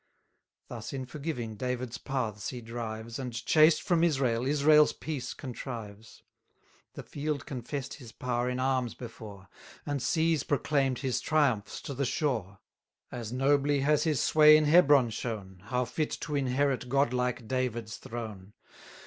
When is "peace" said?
4.93-5.35